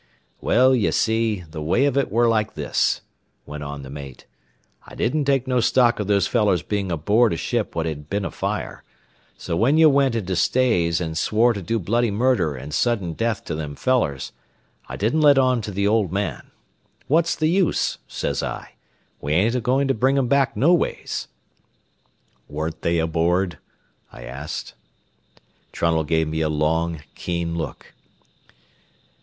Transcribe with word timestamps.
"Well, 0.39 0.73
ye 0.73 0.89
see, 0.89 1.41
the 1.41 1.61
way 1.61 1.85
of 1.85 1.95
it 1.95 2.11
ware 2.11 2.27
like 2.27 2.55
this," 2.55 3.01
went 3.45 3.61
on 3.63 3.83
the 3.83 3.89
mate. 3.91 4.25
"I 4.87 4.95
didn't 4.95 5.25
take 5.25 5.45
no 5.45 5.59
stock 5.59 5.99
o' 5.99 6.03
those 6.03 6.25
fellers 6.25 6.63
bein' 6.63 6.89
aboard 6.89 7.33
a 7.33 7.37
ship 7.37 7.75
what 7.75 7.85
had 7.85 8.09
been 8.09 8.25
afire, 8.25 8.83
so 9.37 9.55
when 9.55 9.77
ye 9.77 9.85
went 9.85 10.15
into 10.15 10.35
stays 10.35 11.01
an' 11.01 11.13
swore 11.13 11.53
to 11.53 11.61
do 11.61 11.77
bloody 11.77 12.09
murder 12.09 12.57
an' 12.57 12.71
suddin 12.71 13.13
death 13.13 13.43
to 13.45 13.53
them 13.53 13.75
fellers, 13.75 14.31
I 14.89 14.95
didn't 14.95 15.21
let 15.21 15.37
on 15.37 15.61
to 15.61 15.71
the 15.71 15.87
old 15.87 16.11
man. 16.11 16.49
What's 17.05 17.35
the 17.35 17.45
use? 17.49 17.99
says 18.07 18.41
I. 18.41 18.73
We 19.19 19.33
ain't 19.33 19.53
a 19.53 19.61
goin' 19.61 19.87
to 19.87 19.93
bring 19.93 20.15
them 20.15 20.27
back 20.27 20.57
noways." 20.57 21.27
"Weren't 22.49 22.81
they 22.81 22.97
aboard?" 22.97 23.59
I 24.11 24.23
asked. 24.23 24.73
Trunnell 25.71 26.05
gave 26.05 26.27
me 26.27 26.41
a 26.41 26.49
long, 26.49 27.03
keen 27.13 27.55
look. 27.55 27.93